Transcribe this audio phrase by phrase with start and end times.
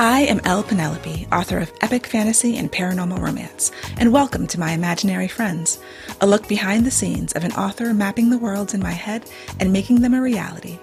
[0.00, 0.62] I am L.
[0.62, 5.78] Penelope, author of epic fantasy and paranormal romance, and welcome to my imaginary friends,
[6.22, 9.74] a look behind the scenes of an author mapping the worlds in my head and
[9.74, 10.78] making them a reality.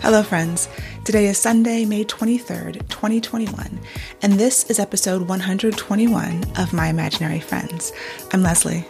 [0.00, 0.68] Hello, friends.
[1.04, 3.78] Today is Sunday, May 23rd, 2021,
[4.22, 7.92] and this is episode 121 of My Imaginary Friends.
[8.32, 8.84] I'm Leslye.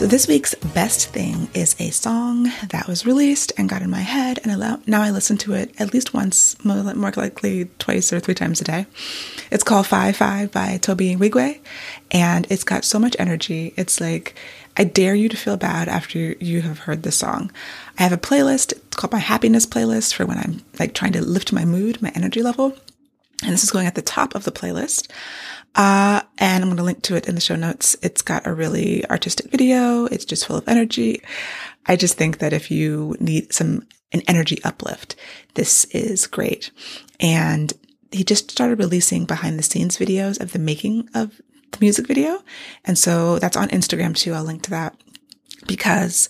[0.00, 4.00] So, this week's best thing is a song that was released and got in my
[4.00, 8.32] head, and now I listen to it at least once, more likely twice or three
[8.32, 8.86] times a day.
[9.50, 11.60] It's called Fye Fye by Tobe Nwigwe,
[12.12, 13.74] and it's got so much energy.
[13.76, 14.36] It's like,
[14.74, 17.52] I dare you to feel bad after you have heard this song.
[17.98, 21.22] I have a playlist, it's called my happiness playlist for when I'm like trying to
[21.22, 22.74] lift my mood, my energy level.
[23.42, 25.10] And this is going at the top of the playlist.
[25.74, 27.96] Uh, and I'm going to link to it in the show notes.
[28.02, 30.06] It's got a really artistic video.
[30.06, 31.22] It's just full of energy.
[31.86, 35.16] I just think that if you need some, an energy uplift,
[35.54, 36.70] this is great.
[37.18, 37.72] And
[38.10, 42.42] he just started releasing behind the scenes videos of the making of the music video.
[42.84, 44.34] And so that's on Instagram too.
[44.34, 45.00] I'll link to that
[45.66, 46.28] because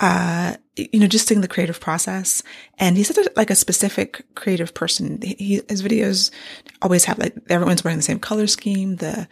[0.00, 2.42] uh, you know, just seeing the creative process.
[2.78, 5.20] And he's such a, like a specific creative person.
[5.22, 6.30] He, his videos
[6.80, 8.96] always have like, everyone's wearing the same color scheme.
[8.96, 9.28] The,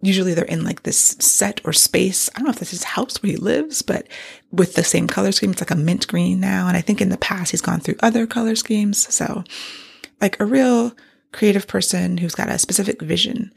[0.00, 2.30] usually they're in like this set or space.
[2.30, 4.06] I don't know if this is his house where he lives, but
[4.52, 6.68] with the same color scheme, it's like a mint green now.
[6.68, 9.12] And I think in the past he's gone through other color schemes.
[9.12, 9.42] So
[10.20, 10.92] like a real
[11.32, 13.52] creative person who's got a specific vision.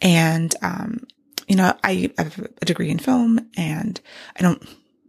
[0.00, 1.06] And, um,
[1.48, 4.00] you know, I have a degree in film and
[4.38, 4.62] I don't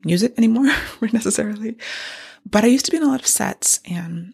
[0.10, 1.78] use it anymore necessarily.
[2.50, 4.34] But I used to be in a lot of sets and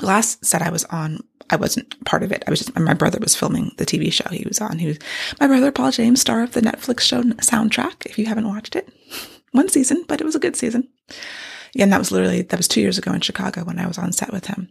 [0.00, 2.44] last set I was on, I wasn't part of it.
[2.46, 4.78] I was just, my brother was filming the TV show he was on.
[4.78, 4.98] He was
[5.40, 8.06] my brother, Paul James, star of the Netflix show Soundtrack.
[8.06, 8.88] If you haven't watched it,
[9.52, 10.88] one season, but it was a good season.
[11.74, 13.98] Yeah, and that was literally, that was two years ago in Chicago when I was
[13.98, 14.70] on set with him.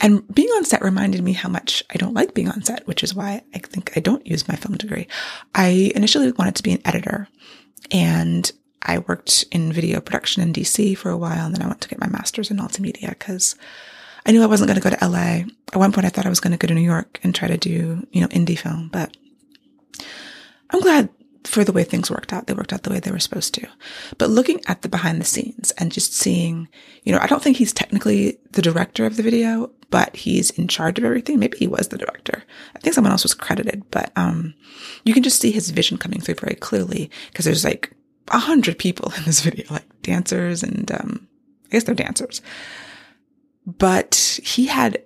[0.00, 3.04] And being on set reminded me how much I don't like being on set, which
[3.04, 5.06] is why I think I don't use my film degree.
[5.54, 7.28] I initially wanted to be an editor
[7.90, 8.50] and
[8.82, 11.88] I worked in video production in DC for a while, and then I went to
[11.88, 13.54] get my master's in multimedia because
[14.26, 15.44] I knew I wasn't going to go to LA.
[15.72, 17.48] At one point, I thought I was going to go to New York and try
[17.48, 19.16] to do, you know, indie film, but
[20.70, 21.08] I'm glad
[21.44, 22.46] for the way things worked out.
[22.46, 23.66] They worked out the way they were supposed to.
[24.18, 26.68] But looking at the behind the scenes and just seeing,
[27.02, 30.68] you know, I don't think he's technically the director of the video, but he's in
[30.68, 31.38] charge of everything.
[31.38, 32.44] Maybe he was the director.
[32.76, 34.54] I think someone else was credited, but um,
[35.04, 37.92] you can just see his vision coming through very clearly because there's like
[38.28, 41.28] a hundred people in this video, like dancers and, um,
[41.66, 42.42] I guess they're dancers.
[43.66, 45.02] But he had,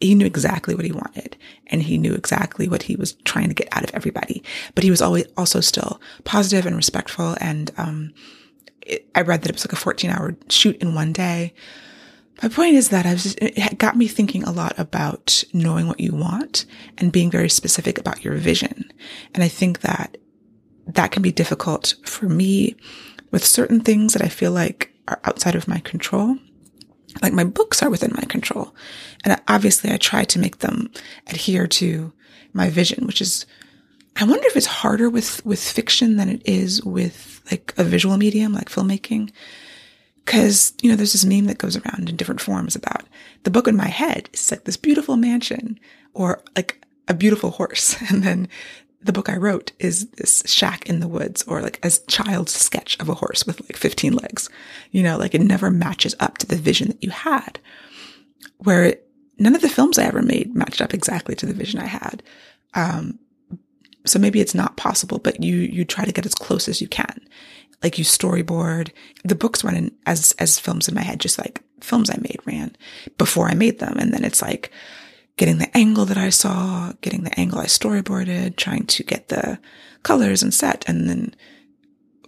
[0.00, 1.36] he knew exactly what he wanted
[1.68, 4.42] and he knew exactly what he was trying to get out of everybody.
[4.74, 7.36] But he was always also still positive and respectful.
[7.40, 8.12] And, um,
[8.82, 11.54] it, I read that it was like a 14 hour shoot in one day.
[12.42, 16.00] My point is that I was, it got me thinking a lot about knowing what
[16.00, 16.64] you want
[16.96, 18.90] and being very specific about your vision.
[19.34, 20.16] And I think that
[20.94, 22.76] that can be difficult for me
[23.30, 26.36] with certain things that I feel like are outside of my control.
[27.22, 28.74] Like my books are within my control.
[29.24, 30.90] And obviously I try to make them
[31.26, 32.12] adhere to
[32.52, 33.46] my vision, which is,
[34.16, 38.16] I wonder if it's harder with, with fiction than it is with like a visual
[38.16, 39.30] medium, like filmmaking.
[40.26, 43.04] Cause, you know, there's this meme that goes around in different forms about
[43.42, 45.78] the book in my head is like this beautiful mansion
[46.14, 47.96] or like a beautiful horse.
[48.10, 48.48] And then
[49.02, 52.98] the book I wrote is this shack in the woods or like a child's sketch
[53.00, 54.50] of a horse with like 15 legs.
[54.90, 57.58] You know, like it never matches up to the vision that you had.
[58.58, 61.80] Where it, none of the films I ever made matched up exactly to the vision
[61.80, 62.22] I had.
[62.74, 63.18] Um,
[64.04, 66.88] so maybe it's not possible, but you, you try to get as close as you
[66.88, 67.20] can.
[67.82, 68.90] Like you storyboard.
[69.24, 72.40] The books run in as, as films in my head, just like films I made
[72.44, 72.76] ran
[73.16, 73.96] before I made them.
[73.98, 74.70] And then it's like,
[75.40, 79.58] getting the angle that I saw, getting the angle I storyboarded, trying to get the
[80.02, 80.84] colors and set.
[80.86, 81.34] And then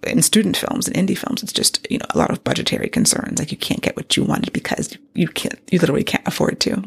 [0.02, 3.38] in student films and indie films, it's just, you know, a lot of budgetary concerns.
[3.38, 6.82] Like you can't get what you wanted because you can't, you literally can't afford to.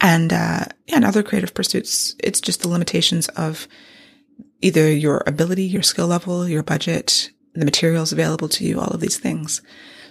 [0.00, 3.66] And, uh, yeah, in other creative pursuits, it's just the limitations of
[4.60, 9.00] either your ability, your skill level, your budget, the materials available to you, all of
[9.00, 9.62] these things.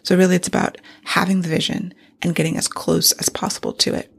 [0.03, 4.11] So really it's about having the vision and getting as close as possible to it.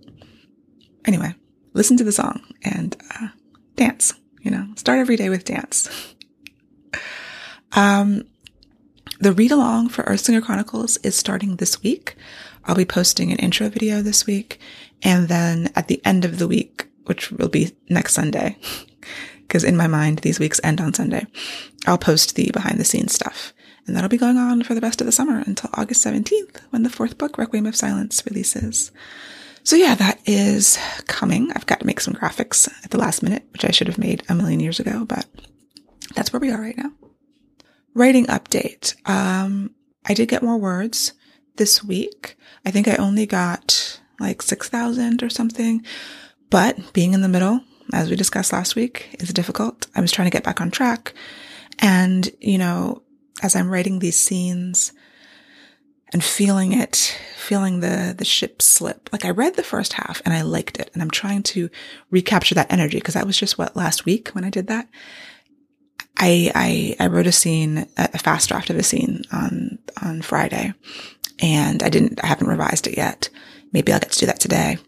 [1.06, 1.34] Anyway,
[1.72, 3.28] listen to the song and uh,
[3.76, 4.12] dance.
[4.42, 6.14] You know, start every day with dance.
[7.72, 8.24] um,
[9.20, 12.16] the read along for Earthsinger Chronicles is starting this week.
[12.64, 14.60] I'll be posting an intro video this week.
[15.02, 18.58] And then at the end of the week, which will be next Sunday,
[19.42, 21.26] because in my mind, these weeks end on Sunday,
[21.86, 23.52] I'll post the behind the scenes stuff.
[23.86, 26.82] And that'll be going on for the rest of the summer until August 17th when
[26.82, 28.90] the fourth book, Requiem of Silence, releases.
[29.66, 30.78] So yeah, that is
[31.08, 31.50] coming.
[31.50, 34.22] I've got to make some graphics at the last minute, which I should have made
[34.28, 35.26] a million years ago, but
[36.14, 36.92] that's where we are right now.
[37.92, 38.94] Writing update.
[39.10, 39.74] Um,
[40.04, 41.14] I did get more words
[41.56, 42.36] this week.
[42.64, 45.84] I think I only got like 6,000 or something,
[46.48, 47.60] but being in the middle,
[47.92, 49.88] as we discussed last week, is difficult.
[49.96, 51.12] I was trying to get back on track.
[51.80, 53.02] And, you know,
[53.42, 54.92] as I'm writing these scenes,
[56.12, 59.08] and feeling it, feeling the, the ship slip.
[59.12, 61.68] Like I read the first half and I liked it and I'm trying to
[62.10, 64.88] recapture that energy because that was just what last week when I did that.
[66.18, 70.72] I, I, I wrote a scene, a fast draft of a scene on, on Friday
[71.40, 73.28] and I didn't, I haven't revised it yet.
[73.72, 74.78] Maybe I'll get to do that today.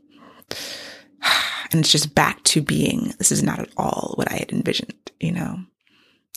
[1.71, 5.11] And it's just back to being, this is not at all what I had envisioned,
[5.21, 5.59] you know?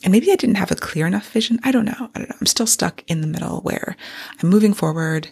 [0.04, 1.60] And maybe I didn't have a clear enough vision.
[1.64, 2.10] I don't know.
[2.16, 2.36] I don't know.
[2.40, 3.96] I'm still stuck in the middle where
[4.42, 5.30] I'm moving forward.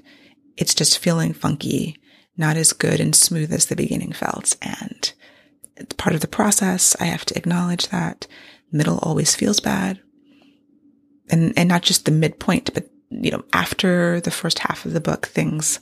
[0.58, 1.98] It's just feeling funky,
[2.38, 4.56] not as good and smooth as the beginning felt.
[4.62, 5.12] And
[5.76, 6.96] it's part of the process.
[7.00, 8.28] I have to acknowledge that
[8.72, 10.00] middle always feels bad.
[11.32, 15.02] And, and not just the midpoint, but you know, after the first half of the
[15.02, 15.80] book, things,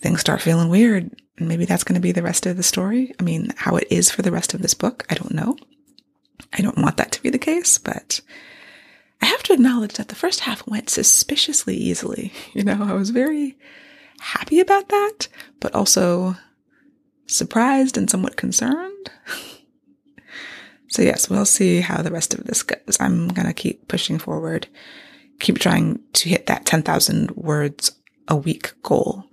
[0.00, 1.10] things start feeling weird.
[1.38, 3.14] And maybe that's going to be the rest of the story.
[3.18, 5.56] I mean, how it is for the rest of this book, I don't know.
[6.54, 8.20] I don't want that to be the case, but
[9.20, 12.32] I have to acknowledge that the first half went suspiciously easily.
[12.54, 13.58] You know, I was very
[14.20, 15.28] happy about that,
[15.58, 16.36] but also
[17.26, 19.10] surprised and somewhat concerned.
[20.88, 22.96] so yes, we'll see how the rest of this goes.
[23.00, 24.68] I'm going to keep pushing forward,
[25.40, 27.90] keep trying to hit that 10,000 words
[28.28, 29.24] a week goal.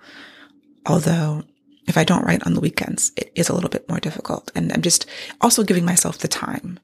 [0.88, 1.44] Although
[1.88, 4.52] if I don't write on the weekends, it is a little bit more difficult.
[4.56, 5.06] And I'm just
[5.42, 6.80] also giving myself the time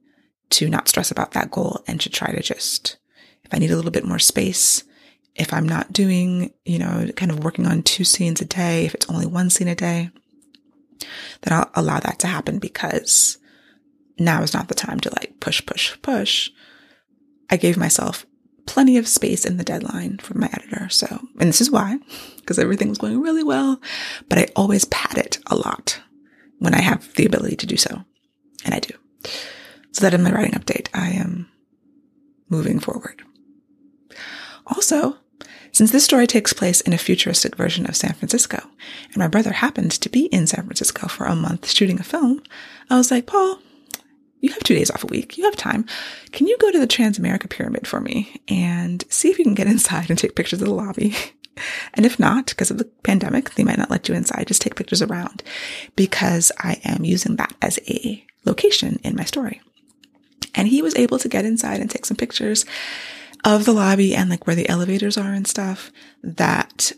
[0.50, 2.98] to not stress about that goal and to try to just,
[3.44, 4.84] if I need a little bit more space,
[5.36, 8.96] if I'm not doing, you know, kind of working on two scenes a day, if
[8.96, 10.10] it's only one scene a day,
[11.42, 13.38] then I'll allow that to happen because
[14.18, 16.50] now is not the time to like push, push, push.
[17.50, 18.26] I gave myself
[18.66, 20.90] plenty of space in the deadline from my editor.
[20.90, 21.08] So,
[21.40, 21.98] and this is why,
[22.38, 23.80] because everything was going really well,
[24.28, 26.02] but I always pad it a lot
[26.60, 28.04] when I have the ability to do so.
[28.66, 28.94] And I do.
[29.92, 31.50] So that in my writing update, I am
[32.50, 33.24] moving forward.
[34.68, 35.18] Also,
[35.72, 38.62] since this story takes place in a futuristic version of San Francisco,
[39.08, 42.42] and my brother happened to be in San Francisco for a month shooting a film,
[42.90, 43.60] I was like, Paul,
[44.40, 45.38] you have two days off a week.
[45.38, 45.86] You have time.
[46.32, 49.68] Can you go to the Transamerica Pyramid for me and see if you can get
[49.76, 51.16] inside and take pictures of the lobby?
[51.96, 54.46] And if not, because of the pandemic, they might not let you inside.
[54.46, 55.42] Just take pictures around
[55.96, 59.60] because I am using that as a location in my story.
[60.58, 62.66] And he was able to get inside and take some pictures
[63.46, 65.92] of the lobby and like where the elevators are and stuff
[66.24, 66.92] that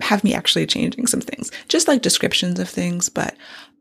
[0.00, 3.08] have me actually changing some things, just like descriptions of things.
[3.08, 3.36] But,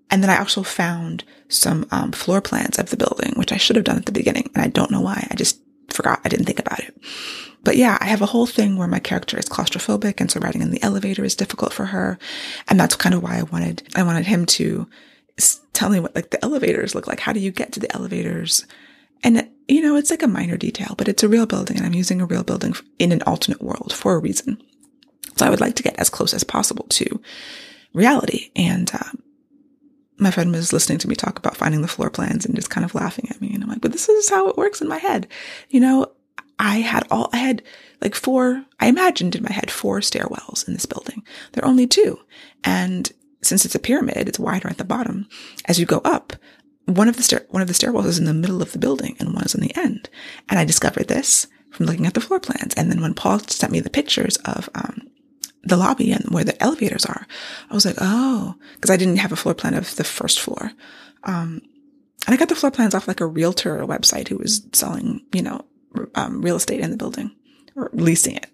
[0.10, 3.76] and then I also found some um, floor plans of the building, which I should
[3.76, 4.50] have done at the beginning.
[4.56, 5.28] And I don't know why.
[5.30, 6.20] I just forgot.
[6.26, 6.96] I didn't think about it.
[7.64, 10.20] But yeah, I have a whole thing where my character is claustrophobic.
[10.20, 12.18] And so riding in the elevator is difficult for her.
[12.68, 14.88] And that's kind of why I wanted, I wanted him to
[15.75, 17.19] tell me what like the elevators look like.
[17.19, 18.66] How do you get to the elevators?
[19.24, 21.94] And you know, it's like a minor detail, but it's a real building and I'm
[21.94, 24.62] using a real building in an alternate world for a reason.
[25.38, 27.22] So I would like to get as close as possible to
[27.94, 28.51] reality.
[28.56, 29.12] And, uh,
[30.18, 32.86] my friend was listening to me talk about finding the floor plans and just kind
[32.86, 33.53] of laughing at me.
[33.53, 35.27] And I'm like, but this is how it works in my head.
[35.70, 36.12] You know,
[36.58, 37.63] I had all, I had
[38.01, 41.24] like four, I imagined in my head four stairwells in this building.
[41.51, 42.17] There are only two.
[42.63, 43.12] And
[43.46, 45.28] since it's a pyramid, it's wider at the bottom.
[45.66, 46.34] As you go up,
[46.86, 49.16] one of the stair, one of the stairwells is in the middle of the building
[49.20, 50.10] and one is on the end.
[50.50, 52.74] And I discovered this from looking at the floor plans.
[52.75, 55.10] And then when Paul sent me the pictures of, um,
[55.64, 57.25] the lobby and where the elevators are,
[57.70, 60.72] I was like, oh, because I didn't have a floor plan of the first floor.
[61.24, 61.62] Um,
[62.28, 65.42] and I got the floor plans off like a realtor website who was selling, you
[65.42, 65.66] know,
[66.14, 67.32] um, real estate in the building
[67.75, 68.48] or leasing it.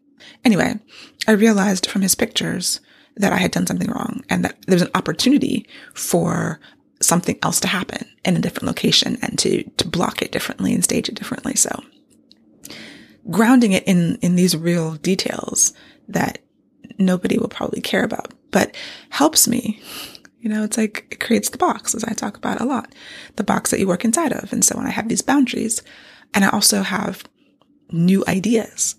[0.46, 0.80] Anyway,
[1.28, 2.80] I realized from his pictures
[3.18, 6.60] that I had done something wrong and that there's an opportunity for
[7.02, 10.84] something else to happen in a different location and to, to block it differently and
[10.84, 11.56] stage it differently.
[11.56, 11.84] So
[13.30, 15.74] grounding it in, in these real details
[16.08, 16.40] that
[16.98, 18.76] nobody will probably care about, but
[19.10, 19.82] helps me.
[20.40, 22.94] You know, it's like it creates the box as I talk about a lot,
[23.36, 24.52] the box that you work inside of.
[24.52, 25.82] And so when I have these boundaries
[26.34, 27.24] and I also have
[27.92, 28.96] new ideas,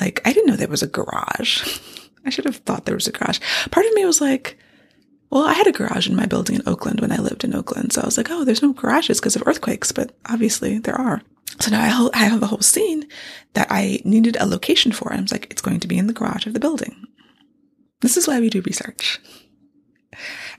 [0.00, 1.80] like I didn't know there was a garage.
[2.24, 3.40] I should have thought there was a garage.
[3.70, 4.58] Part of me was like,
[5.30, 7.92] well, I had a garage in my building in Oakland when I lived in Oakland.
[7.92, 11.22] So I was like, oh, there's no garages because of earthquakes, but obviously there are.
[11.60, 13.08] So now I, have a whole scene
[13.54, 15.10] that I needed a location for.
[15.10, 17.06] And I was like, it's going to be in the garage of the building.
[18.00, 19.20] This is why we do research.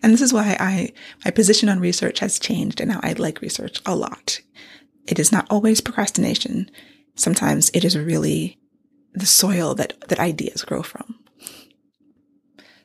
[0.04, 0.94] And this is why I,
[1.24, 4.40] my position on research has changed and now I like research a lot.
[5.08, 6.70] It is not always procrastination.
[7.16, 8.58] Sometimes it is really
[9.14, 11.20] the soil that, that ideas grow from.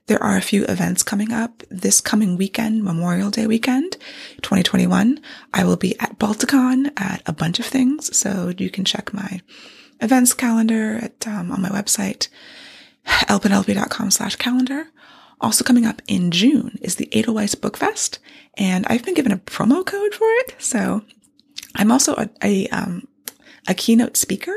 [0.06, 3.96] There are a few events coming up this coming weekend, Memorial Day weekend,
[4.42, 5.20] 2021.
[5.54, 8.16] I will be at Balticon at a bunch of things.
[8.16, 9.40] So you can check my
[10.00, 12.28] events calendar at, um, on my website,
[13.06, 14.88] lpenelope.com slash calendar.
[15.40, 18.18] Also coming up in June is the Edelweiss Book Fest,
[18.54, 20.54] and I've been given a promo code for it.
[20.58, 21.02] So
[21.76, 23.08] I'm also a, a, um,
[23.66, 24.54] a keynote speaker.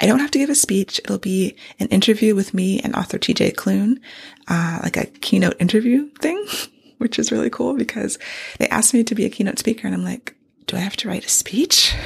[0.00, 1.00] I don't have to give a speech.
[1.04, 4.00] It'll be an interview with me and author TJ Klune,
[4.48, 6.44] uh, like a keynote interview thing,
[6.98, 8.18] which is really cool because
[8.58, 10.34] they asked me to be a keynote speaker and I'm like,
[10.66, 11.94] do I have to write a speech?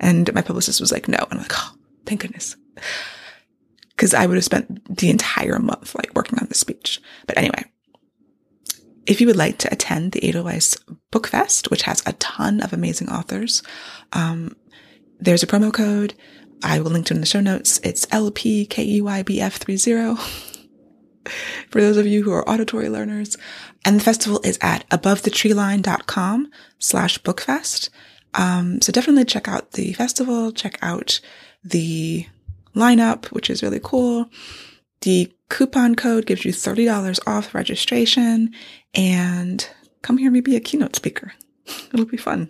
[0.00, 1.18] And my publicist was like, no.
[1.18, 1.74] And I'm like, oh,
[2.06, 2.56] thank goodness.
[3.98, 7.02] Cause I would have spent the entire month like working on the speech.
[7.26, 7.64] But anyway,
[9.08, 10.76] if you would like to attend the Edelweiss
[11.10, 13.62] Book Fest, which has a ton of amazing authors,
[14.12, 14.54] um,
[15.20, 16.14] there's a promo code.
[16.62, 17.80] I will link to it in the show notes.
[17.82, 20.18] It's LPKEYBF30
[21.70, 23.36] for those of you who are auditory learners.
[23.84, 27.90] And the festival is at abovethetreeline.com slash bookfest.
[28.34, 31.20] Um, so definitely check out the festival, check out
[31.64, 32.26] the
[32.74, 34.30] lineup, which is really cool.
[35.02, 38.52] The coupon code gives you $30 off registration
[38.94, 39.68] and
[40.02, 41.32] come hear me be a keynote speaker.
[41.92, 42.48] It'll be fun.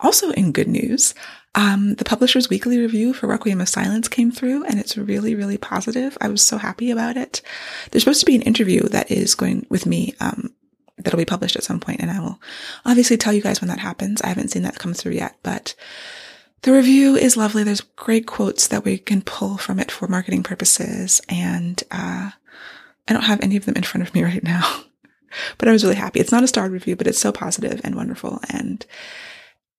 [0.00, 1.14] Also in good news,
[1.54, 5.58] um, the publisher's weekly review for Requiem of Silence came through and it's really, really
[5.58, 6.16] positive.
[6.20, 7.42] I was so happy about it.
[7.90, 10.52] There's supposed to be an interview that is going with me, um,
[10.98, 12.40] that'll be published at some point and I will
[12.84, 14.22] obviously tell you guys when that happens.
[14.22, 15.74] I haven't seen that come through yet, but
[16.62, 17.64] the review is lovely.
[17.64, 21.20] There's great quotes that we can pull from it for marketing purposes.
[21.28, 22.30] And, uh,
[23.08, 24.82] I don't have any of them in front of me right now,
[25.56, 26.20] but I was really happy.
[26.20, 28.40] It's not a starred review, but it's so positive and wonderful.
[28.50, 28.84] And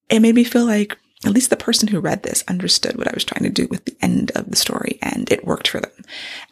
[0.10, 3.14] it made me feel like at least the person who read this understood what I
[3.14, 5.92] was trying to do with the end of the story and it worked for them.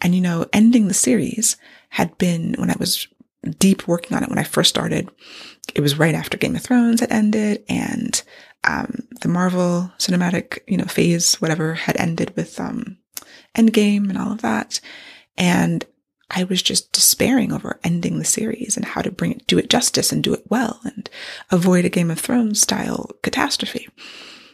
[0.01, 1.55] And you know, ending the series
[1.89, 3.07] had been when I was
[3.59, 5.09] deep working on it when I first started.
[5.73, 8.21] It was right after Game of Thrones had ended and
[8.63, 12.97] um, the Marvel cinematic, you know, phase, whatever, had ended with um,
[13.55, 14.81] Endgame and all of that.
[15.37, 15.85] And
[16.29, 19.69] I was just despairing over ending the series and how to bring it, do it
[19.69, 21.09] justice and do it well and
[21.51, 23.87] avoid a Game of Thrones style catastrophe.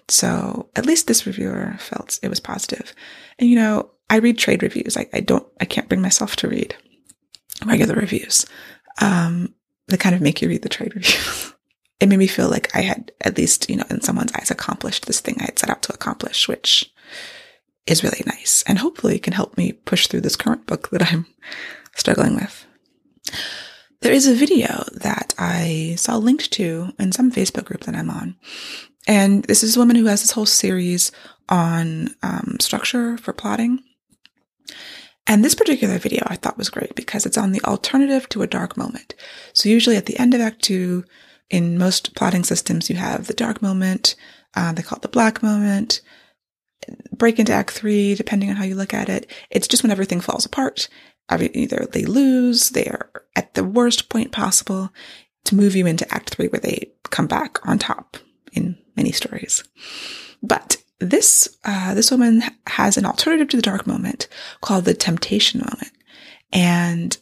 [0.08, 2.94] So at least this reviewer felt it was positive.
[3.40, 4.98] And you know, I read trade reviews.
[4.98, 6.76] I, I don't, I can't bring myself to read
[7.66, 8.46] regular reviews.
[9.02, 9.56] Um,
[9.88, 11.54] they kind of make you read the trade reviews.
[12.00, 15.08] it made me feel like I had at least, you know, in someone's eyes accomplished
[15.08, 16.93] this thing I had set out to accomplish, which
[17.86, 21.26] is really nice and hopefully can help me push through this current book that I'm
[21.96, 22.66] struggling with.
[24.02, 28.10] There is a video that I saw linked to in some Facebook group that I'm
[28.10, 28.36] on.
[29.08, 31.12] And this is a woman who has this whole series
[31.50, 33.84] on um, structure for plotting.
[35.26, 38.48] And this particular video I thought was great because it's on the alternative to a
[38.48, 39.16] dark moment.
[39.54, 41.06] So usually at the end of Act Two,
[41.50, 44.16] in most plotting systems, you have the dark moment.
[44.54, 46.02] Uh, they call it the black moment
[47.16, 50.22] break into act three, depending on how you look at it, it's just when everything
[50.22, 50.88] falls apart.
[51.30, 54.92] Either they lose, they are at the worst point possible
[55.46, 58.18] to move you into act three where they come back on top
[58.52, 59.64] in many stories.
[60.42, 64.28] But this, uh, this woman has an alternative to the dark moment
[64.62, 65.92] called the temptation moment.
[66.52, 67.18] And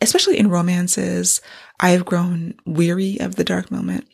[0.00, 1.40] especially in romances,
[1.80, 4.06] I've grown weary of the dark moment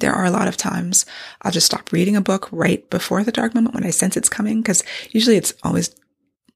[0.00, 1.06] there are a lot of times
[1.42, 4.28] I'll just stop reading a book right before the dark moment when I sense it's
[4.28, 5.94] coming, because usually it's always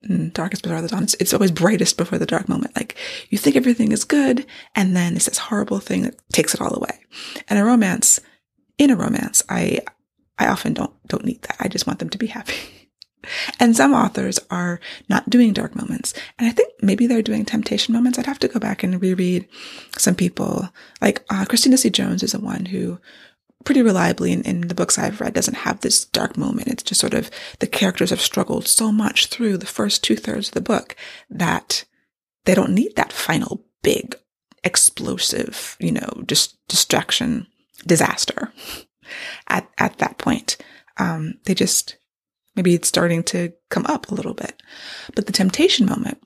[0.09, 1.04] mm, darkest before the dawn.
[1.04, 2.76] It's, it's, always brightest before the dark moment.
[2.76, 2.97] Like
[3.30, 6.75] you think everything is good, and then it's this horrible thing that takes it all
[6.75, 7.00] away.
[7.49, 8.20] And a romance,
[8.78, 9.80] in a romance, I
[10.38, 11.56] I often don't don't need that.
[11.61, 12.54] I just want them to be happy.
[13.59, 16.14] And some authors are not doing dark moments.
[16.38, 18.18] And I think maybe they're doing temptation moments.
[18.18, 19.47] I'd have to go back and reread
[19.97, 20.70] some people.
[21.00, 21.90] Like uh, Christina C.
[21.90, 22.99] Jones is the one who
[23.64, 26.69] pretty reliably in, in the books I've read doesn't have this dark moment.
[26.69, 30.49] It's just sort of the characters have struggled so much through the first two thirds
[30.49, 30.97] of the book
[31.29, 31.85] that
[32.45, 34.17] they don't need that final big
[34.64, 37.47] explosive, you know, just distraction
[37.87, 38.52] disaster
[39.49, 40.57] at, at that point.
[40.97, 41.97] Um, they just,
[42.57, 44.62] maybe it's starting to come up a little bit.
[45.14, 46.23] But the temptation moment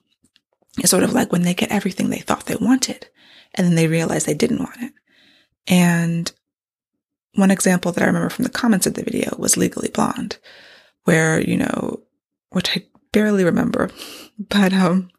[0.81, 3.07] is sort of like when they get everything they thought they wanted
[3.53, 4.93] and then they realize they didn't want it.
[5.67, 6.31] And
[7.35, 10.37] one example that I remember from the comments of the video was Legally Blonde,
[11.03, 12.01] where, you know,
[12.51, 13.89] which I barely remember,
[14.39, 15.09] but, um,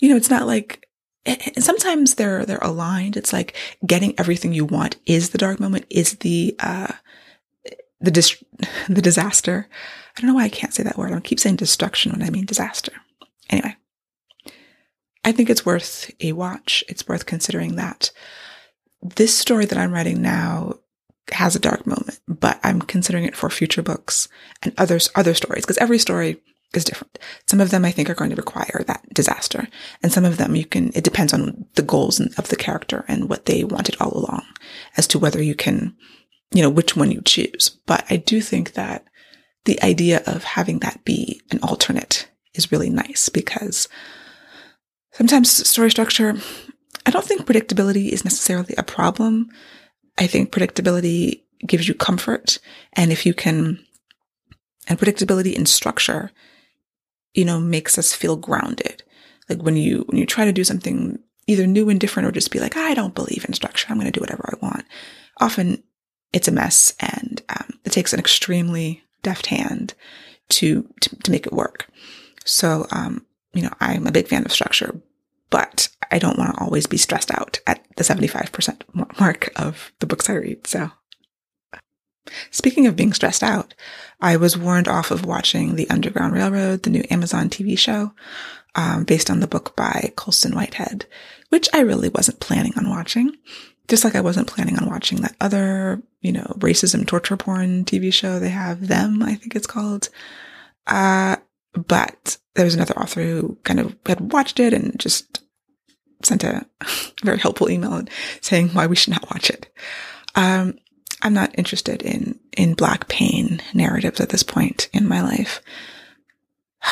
[0.00, 0.84] you know, it's not like
[1.26, 3.16] and sometimes they're they're aligned.
[3.16, 6.92] It's like getting everything you want is the dark moment, is the uh
[8.00, 8.44] the dis-
[8.88, 9.68] the disaster.
[10.16, 11.12] I don't know why I can't say that word.
[11.12, 12.92] I keep saying destruction when I mean disaster.
[13.50, 13.74] Anyway,
[15.24, 16.84] I think it's worth a watch.
[16.88, 18.10] It's worth considering that.
[19.02, 20.78] This story that I'm writing now
[21.32, 24.28] has a dark moment, but I'm considering it for future books
[24.62, 26.40] and others other stories because every story
[26.76, 27.18] is different.
[27.46, 29.68] Some of them I think are going to require that disaster.
[30.02, 33.28] And some of them you can, it depends on the goals of the character and
[33.28, 34.44] what they wanted all along
[34.96, 35.96] as to whether you can,
[36.52, 37.78] you know, which one you choose.
[37.86, 39.04] But I do think that
[39.64, 43.88] the idea of having that be an alternate is really nice because
[45.12, 46.36] sometimes story structure,
[47.06, 49.50] I don't think predictability is necessarily a problem.
[50.18, 52.58] I think predictability gives you comfort.
[52.92, 53.84] And if you can,
[54.86, 56.30] and predictability in structure
[57.34, 59.02] you know, makes us feel grounded.
[59.48, 62.50] Like when you, when you try to do something either new and different or just
[62.50, 63.88] be like, I don't believe in structure.
[63.90, 64.84] I'm going to do whatever I want.
[65.40, 65.82] Often
[66.32, 69.94] it's a mess and um, it takes an extremely deft hand
[70.50, 71.88] to, to, to make it work.
[72.44, 74.98] So, um, you know, I'm a big fan of structure,
[75.50, 78.82] but I don't want to always be stressed out at the 75%
[79.20, 80.66] mark of the books I read.
[80.66, 80.90] So
[82.50, 83.74] Speaking of being stressed out,
[84.20, 88.12] I was warned off of watching The Underground Railroad, the new Amazon TV show,
[88.74, 91.06] um, based on the book by Colson Whitehead,
[91.50, 93.36] which I really wasn't planning on watching.
[93.88, 98.12] Just like I wasn't planning on watching that other, you know, racism torture porn TV
[98.12, 100.08] show they have, Them, I think it's called.
[100.86, 101.36] Uh,
[101.74, 105.42] but there was another author who kind of had watched it and just
[106.22, 106.66] sent a
[107.22, 108.02] very helpful email
[108.40, 109.72] saying why we should not watch it.
[110.34, 110.78] Um,
[111.22, 115.62] I'm not interested in, in black pain narratives at this point in my life.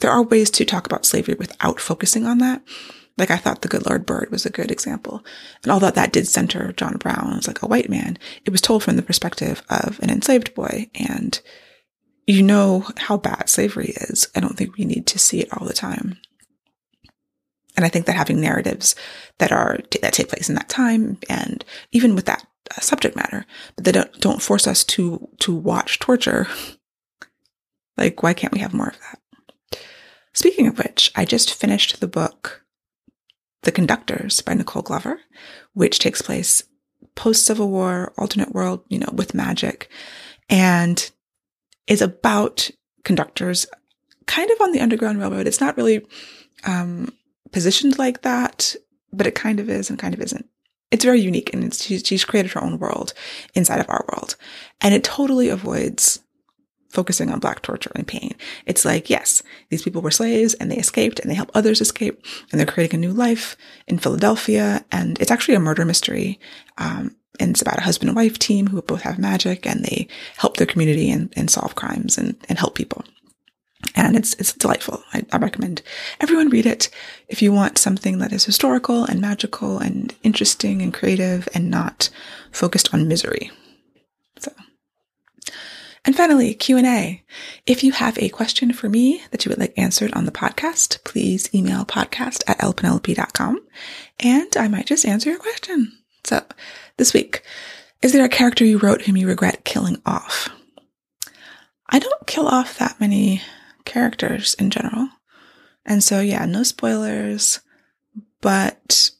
[0.00, 2.62] there are ways to talk about slavery without focusing on that.
[3.18, 5.24] Like I thought the good Lord Bird was a good example.
[5.62, 8.82] And although that did center John Brown as like a white man, it was told
[8.82, 10.88] from the perspective of an enslaved boy.
[10.94, 11.40] And
[12.32, 14.26] you know how bad slavery is.
[14.34, 16.16] I don't think we need to see it all the time.
[17.76, 18.94] And I think that having narratives
[19.38, 23.44] that are, that take place in that time and even with that uh, subject matter,
[23.76, 26.46] but they don't, don't force us to, to watch torture.
[27.98, 29.80] like, why can't we have more of that?
[30.32, 32.64] Speaking of which, I just finished the book,
[33.62, 35.20] The Conductors by Nicole Glover,
[35.74, 36.62] which takes place
[37.14, 39.90] post Civil War, alternate world, you know, with magic
[40.48, 41.10] and
[41.86, 42.70] is about
[43.04, 43.66] conductors
[44.26, 45.46] kind of on the Underground Railroad.
[45.46, 46.06] It's not really,
[46.64, 47.12] um,
[47.50, 48.74] positioned like that,
[49.12, 50.48] but it kind of is and kind of isn't
[50.92, 53.14] it's very unique and she's, she's created her own world
[53.54, 54.36] inside of our world.
[54.82, 56.20] And it totally avoids
[56.92, 58.34] focusing on black torture and pain.
[58.66, 62.24] It's like, yes, these people were slaves and they escaped and they help others escape
[62.50, 63.56] and they're creating a new life
[63.88, 64.84] in Philadelphia.
[64.92, 66.38] And it's actually a murder mystery.
[66.78, 70.06] Um, and it's about a husband and wife team who both have magic and they
[70.36, 73.04] help their community and, and solve crimes and, and help people
[73.96, 75.02] and it's it's delightful.
[75.12, 75.82] I, I, recommend
[76.20, 76.88] everyone read it
[77.28, 82.08] if you want something that is historical and magical and interesting and creative and not
[82.52, 83.50] focused on misery.
[86.04, 87.22] And finally, Q and A.
[87.64, 91.02] If you have a question for me that you would like answered on the podcast,
[91.04, 93.60] please email podcast at lpenelope.com
[94.18, 95.92] and I might just answer your question.
[96.24, 96.42] So,
[96.96, 97.42] this week,
[98.02, 100.48] is there a character you wrote whom you regret killing off?
[101.88, 103.42] I don't kill off that many
[103.84, 105.08] characters in general.
[105.84, 107.60] And so, yeah, no spoilers,
[108.40, 109.10] but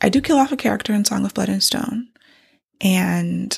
[0.00, 2.08] I do kill off a character in Song of Blood and Stone.
[2.80, 3.56] And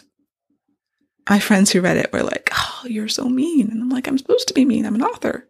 [1.29, 3.71] my friends who read it were like, Oh, you're so mean.
[3.71, 4.87] And I'm like, I'm supposed to be mean.
[4.87, 5.49] I'm an author.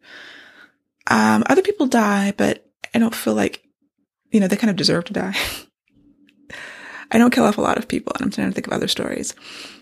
[1.07, 3.63] Um, other people die, but I don't feel like,
[4.31, 5.37] you know, they kind of deserve to die.
[7.11, 8.89] I don't kill off a lot of people, and I'm trying to think of other
[8.89, 9.35] stories.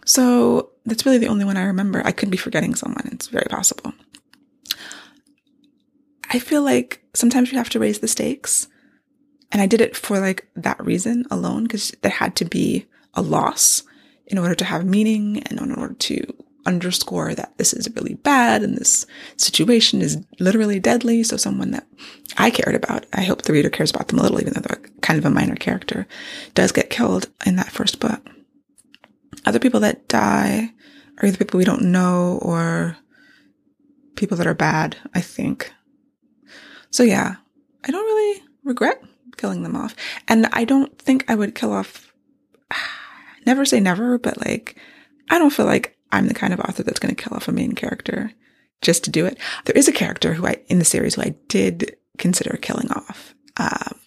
[0.05, 2.03] So that's really the only one I remember.
[2.05, 3.09] I could be forgetting someone.
[3.13, 3.95] It's very possible.
[6.31, 8.69] I feel like sometimes you have to raise the stakes.
[9.51, 13.23] And I did it for like that reason alone, because there had to be a
[13.23, 13.83] loss
[14.27, 16.25] in order to have meaning and in order to
[16.65, 19.05] underscore that this is really bad and this
[19.37, 21.23] situation is literally deadly.
[21.23, 21.87] So someone that
[22.39, 24.91] I cared about, I hope the reader cares about them a little, even though they're
[25.01, 26.07] kind of a minor character,
[26.55, 28.27] does get killed in that first book.
[29.45, 30.73] Other people that die
[31.19, 32.97] are either people we don't know or
[34.15, 35.73] people that are bad, I think.
[36.91, 37.37] So yeah,
[37.85, 39.03] I don't really regret
[39.37, 39.97] killing them off.
[40.29, 42.13] And I don't think I would kill off,
[43.47, 44.77] never say never, but like,
[45.31, 47.53] I don't feel like I'm the kind of author that's going to kill off a
[47.53, 48.33] main character
[48.81, 49.39] just to do it.
[49.65, 53.35] There is a character who I, in the series who I did consider killing off.
[53.57, 54.01] Um,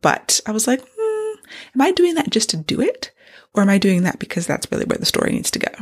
[0.00, 1.38] But I was like, hmm,
[1.74, 3.10] am I doing that just to do it?
[3.54, 5.72] Or am I doing that because that's really where the story needs to go?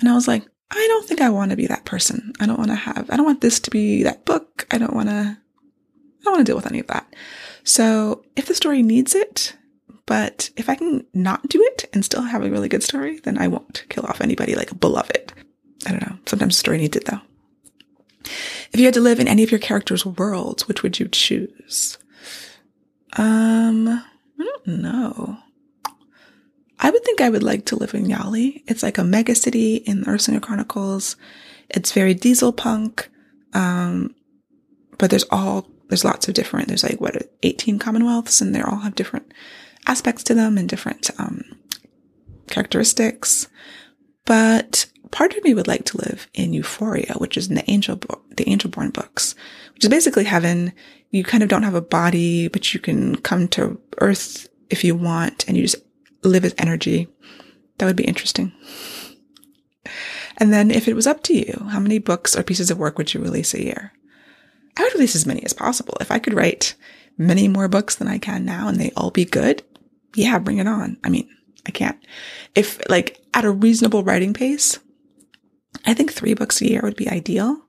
[0.00, 2.32] And I was like, I don't think I want to be that person.
[2.40, 4.66] I don't want to have, I don't want this to be that book.
[4.70, 7.06] I don't want to, I don't want to deal with any of that.
[7.62, 9.55] So if the story needs it,
[10.06, 13.38] but if I can not do it and still have a really good story, then
[13.38, 15.32] I won't kill off anybody like beloved.
[15.84, 16.16] I don't know.
[16.26, 17.20] Sometimes story needs it though.
[18.72, 21.98] If you had to live in any of your characters' worlds, which would you choose?
[23.16, 24.04] Um, I
[24.38, 25.38] don't know.
[26.78, 28.62] I would think I would like to live in Yali.
[28.66, 31.16] It's like a mega city in the Ursula Chronicles.
[31.70, 33.08] It's very diesel punk.
[33.54, 34.14] Um,
[34.98, 38.76] but there's all, there's lots of different, there's like what, 18 commonwealths and they all
[38.76, 39.32] have different
[39.86, 41.44] aspects to them and different, um,
[42.48, 43.48] characteristics.
[44.24, 47.96] But part of me would like to live in Euphoria, which is in the angel,
[48.36, 49.34] the Angelborn books,
[49.74, 50.72] which is basically heaven.
[51.10, 54.94] You kind of don't have a body, but you can come to earth if you
[54.94, 55.76] want and you just
[56.22, 57.08] live as energy.
[57.78, 58.52] That would be interesting.
[60.38, 62.98] And then if it was up to you, how many books or pieces of work
[62.98, 63.92] would you release a year?
[64.76, 65.96] I would release as many as possible.
[66.00, 66.74] If I could write
[67.16, 69.62] many more books than I can now and they all be good,
[70.16, 70.96] yeah, bring it on.
[71.04, 71.28] I mean,
[71.66, 71.98] I can't.
[72.54, 74.78] If like at a reasonable writing pace,
[75.84, 77.60] I think three books a year would be ideal.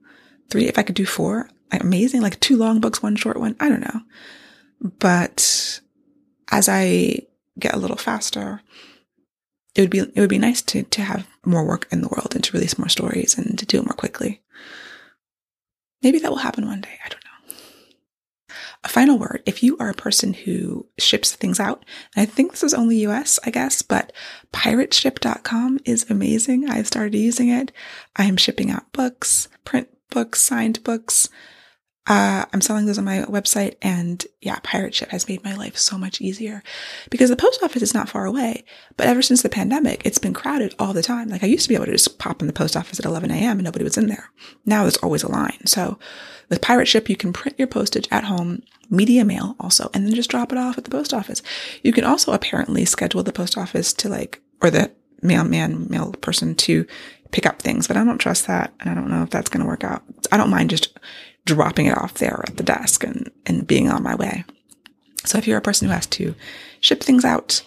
[0.50, 2.22] Three, if I could do four, amazing.
[2.22, 3.56] Like two long books, one short one.
[3.60, 4.02] I don't know.
[4.82, 5.82] But
[6.52, 7.22] as I
[7.60, 8.62] get a little faster,
[9.76, 12.34] it would be, it would be nice to, to have more work in the world
[12.34, 14.42] and to release more stories and to do it more quickly.
[16.02, 17.00] Maybe that will happen one day.
[17.04, 17.27] I don't know.
[18.88, 19.44] A final word.
[19.46, 21.84] If you are a person who ships things out,
[22.16, 24.14] I think this is only US, I guess, but
[24.54, 26.70] pirateship.com is amazing.
[26.70, 27.74] I've started using it.
[28.16, 31.28] I am shipping out books, print books, signed books,
[32.08, 35.78] uh, I'm selling those on my website and yeah, pirate ship has made my life
[35.78, 36.64] so much easier
[37.10, 38.64] because the post office is not far away.
[38.96, 41.28] But ever since the pandemic, it's been crowded all the time.
[41.28, 43.30] Like I used to be able to just pop in the post office at 11
[43.32, 43.58] a.m.
[43.58, 44.32] and nobody was in there.
[44.66, 45.66] Now there's always a line.
[45.66, 46.00] So
[46.50, 50.16] with pirate ship, you can print your postage at home, media mail also, and then
[50.16, 51.44] just drop it off at the post office.
[51.84, 54.92] You can also apparently schedule the post office to like, or the
[55.22, 56.86] mailman, mail person to
[57.32, 58.74] pick up things, but I don't trust that.
[58.80, 60.04] And I don't know if that's going to work out.
[60.32, 60.98] I don't mind just
[61.48, 64.44] dropping it off there at the desk and, and being on my way.
[65.26, 66.36] So if you're a person who has to
[66.80, 67.64] ship things out,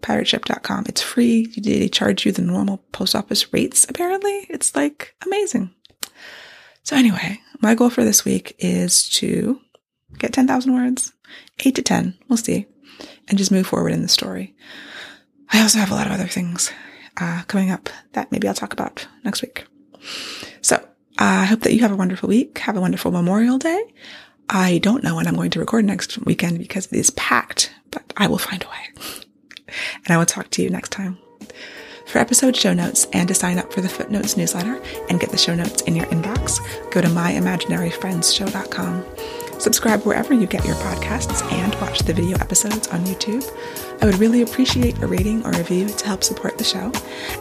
[0.00, 1.46] pirateship.com, it's free.
[1.46, 4.46] They charge you the normal post office rates, apparently.
[4.48, 5.70] It's like amazing.
[6.82, 9.60] So anyway, my goal for this week is to
[10.18, 11.12] get 10,000 words,
[11.64, 12.66] eight to 10, we'll see,
[13.28, 14.56] and just move forward in the story.
[15.52, 16.72] I also have a lot of other things
[17.18, 19.66] uh, coming up that maybe I'll talk about next week.
[20.62, 20.82] So
[21.20, 22.58] I hope that you have a wonderful week.
[22.58, 23.84] Have a wonderful Memorial Day.
[24.48, 28.02] I don't know when I'm going to record next weekend because it is packed, but
[28.16, 28.88] I will find a way.
[30.04, 31.18] And I will talk to you next time.
[32.06, 35.38] For episode show notes and to sign up for the Footnotes newsletter and get the
[35.38, 36.58] show notes in your inbox,
[36.90, 39.04] go to myimaginaryfriendsshow.com.
[39.60, 43.46] Subscribe wherever you get your podcasts and watch the video episodes on YouTube.
[44.00, 46.90] I would really appreciate a rating or review to help support the show.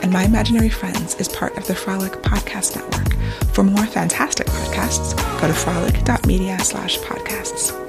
[0.01, 3.13] And My Imaginary Friends is part of the Frolic Podcast Network.
[3.53, 7.88] For more fantastic podcasts, go to frolic.media slash podcasts.